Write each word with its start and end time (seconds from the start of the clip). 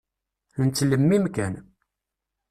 Nettlemmim 0.63 1.25
kan. 1.35 1.53